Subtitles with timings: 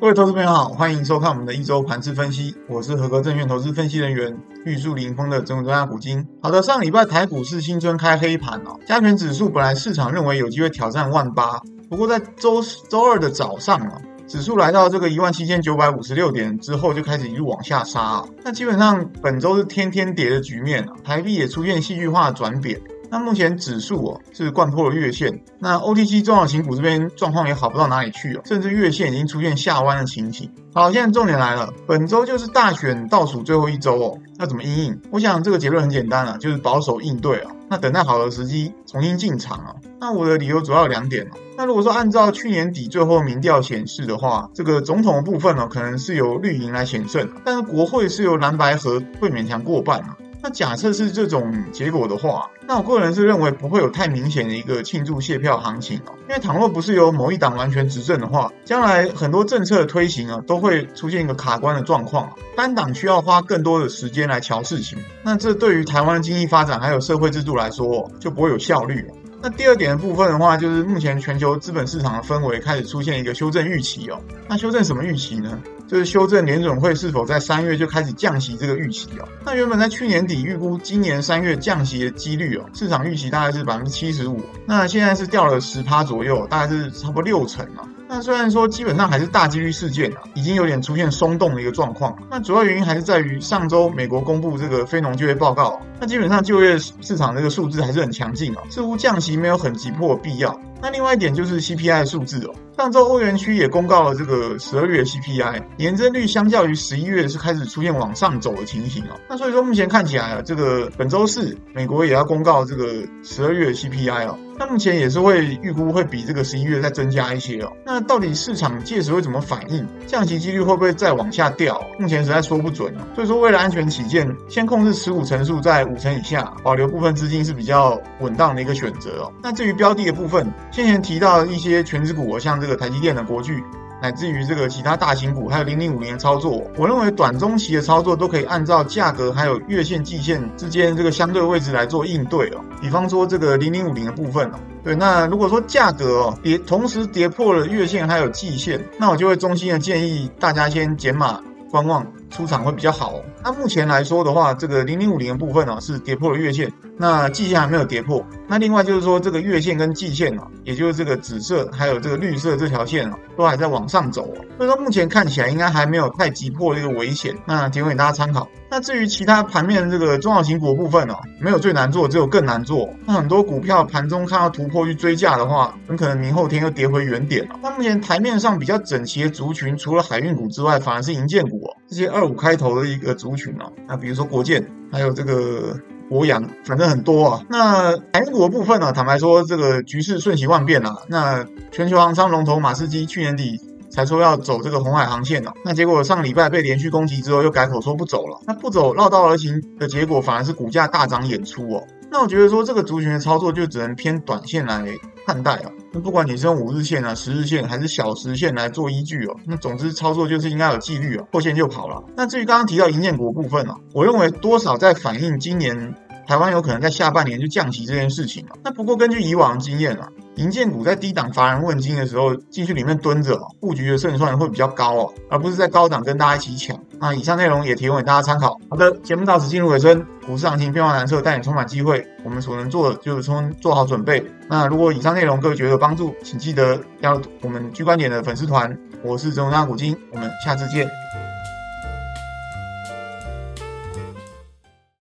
[0.00, 2.54] 各位投资朋友好，欢迎收看我们的一周盘势分析。
[2.68, 4.32] 我是合格证券投资分析人员
[4.64, 6.24] 玉树临风的整股专家股晶。
[6.40, 11.60] 好的，上礼拜台股市新春开黑盘哦，加权指数本来市场认为有机会挑战万八，
[11.90, 18.24] 不过在周周二的早上啊，指数来到这个一万七千九百五十六点之后，就开始一路往下杀啊。
[18.44, 22.80] 那基本上本周是天天跌的局面啊，台币也出现戏剧化的转贬。
[23.10, 30.50] 那目前指数哦是掼破了月线，那 OTC 中小型股这边状况也好不到哪里去哦，甚至月线已经出现下弯的情形。
[30.74, 35.00] 好，现在重点来了，本周就是大选倒数最后一周哦，要怎么应应？
[35.10, 39.74] 我想这个结论很简单啊，就是保守应对啊，那等待好的时机重新进场啊。
[40.00, 41.30] 那我的理由主要有两点哦。
[41.56, 50.16] 那如果说按照去年底最后民调显示的话，这个总统的部分呢，可能是由绿营来险胜，但是国会是由蓝白合会勉强过半啊。
[50.40, 56.14] 那假设是这种结果的话，那我个人是认为不会有太明显的一个庆祝谢票行情哦。
[56.28, 69.04] 因为倘若不是由某一党完全执政的话，将来很多政策的推行啊，都会出现一个卡关的状况，单党需要花更多的时间来乔事情，那这对于台湾的经济发展还有社会制度来说，就不会有效率。
[69.40, 74.20] 那第二点的部分的话，就是目前全球资本市场的氛围开始出现一个修正预期哦。
[74.48, 75.60] 那修正什么预期呢？
[75.88, 79.26] 就是修正联准会是否在三月就开始降息这个预期哦。
[79.44, 87.88] 那原本在去年底预估今年三月降息的几率哦，市场预期大概是百分之七十五，那现在是掉了十趴左右，大概是差不多六成啊。
[88.10, 92.16] 那虽然说基本上还是大几率事件啊，已经有点出现松动的一个状况。
[92.30, 100.58] 那主要原因还是在于上周美国公布这个非农就业报告，那基本上就业市场这个数字还是很强劲啊，似乎降息没有很急迫的必要。
[100.80, 109.18] 那另外一点就是 CPI 的数字哦，上周欧元区也公告了这个十二月 CPI 年增率，相较于十一月是开始出现往上走的情形哦。
[109.28, 114.38] 那所以说目前看起来啊，这个本周四美国也要公告这个十二月 CPI 哦。
[114.60, 117.72] 那目前也是会预估会比这个十一月再增加一些哦。
[117.84, 119.86] 那到底市场届时会怎么反应？
[120.06, 121.80] 降息几率会不会再往下掉？
[121.98, 123.00] 目前实在说不准哦。
[123.14, 129.32] 所以说为了安全起见，先控制持股成数在五成以下，保留部分资金是比较稳当的一个选择哦。
[129.42, 133.64] 那至于标的的部分，先前提到一些全职股，像这个台积电的国巨。
[134.00, 142.64] 乃至于这个其他大型股，还有零零五零的操作，我认为短中期的操作都可以按照价格还有月线、季线之间这个相对位置来做应对哦。
[142.80, 152.06] 比方说这个零零五零的部分哦，对，那如果说价格哦跌，同时跌破了月线还有季线，那我就会衷心的建议大家先减码观望。
[152.30, 153.24] 出场会比较好哦。
[153.42, 158.24] 那目前来说的话，这个零零五零的部分呢是跌破了月线，那季线还没有跌破。
[158.46, 164.44] 那另外就是说，这个月线跟季线啊，也就是这个紫色还有这个绿色这条线啊，都还在往上走哦。
[164.56, 167.34] 所以说目前看起来应该还没有太急迫这个危险。
[167.46, 168.48] 那提供给大家参考。
[168.70, 172.88] 那至于其他盘面这个中小型股部分呢，没有最难做，只有更难做。
[173.06, 177.54] 那很多股票盘中看到突破去追价的话，很可能明后天又跌回原点了。
[177.62, 182.08] 那目前台面上比较整齐的族群，除了海运股之外，反而是银建股哦，这些。
[182.08, 185.78] 二五开头的一个族群啊，那比如说国建，还有这个
[186.08, 187.42] 国阳，反正很多啊。
[187.48, 190.96] 那海运股的部分呢、啊，坦白说，这个局势瞬息万变啊。
[191.08, 193.60] 那全球航商龙头马士基去年底
[193.90, 198.40] 才说要走这个红海航线、啊，那结果上礼拜被连续攻击之后，又改口说不走了。
[198.46, 201.86] 那不走绕道而行的结果，反而是股价大涨演出哦。
[202.10, 204.86] 那我觉得说这个族群的操作就只能偏短线来
[205.28, 205.70] 看待啊。
[205.92, 212.02] 那不管你是用五日线啊、十日线还是小时线来做依据哦，那总之操作就是应该有纪律啊，破线就跑了。
[212.16, 215.94] 那至于刚刚提到银建股部分、啊，我认为多少在反映今年
[216.26, 218.56] 台湾有可能在下半年就降息这件事情啊。
[218.64, 220.08] 那不过根据以往的经验啊。
[220.38, 226.78] 银建股在低档乏人问津的时候，进去里面蹲着，布局的胜算会比较高哦，而不是在高档跟大家一起抢。
[227.00, 228.56] 那以上内容也提供给大家参考。
[228.70, 232.06] 好的，节目到此进入尾声，股市行情变化难测，但也充满机会。
[232.22, 234.24] 我们所能做的就是充做好准备。
[234.48, 238.78] 那如果以上内容各位觉得有帮助，请记得加入我们 G 观点的粉丝团。
[239.02, 240.88] 我是周大股金，我们下次见。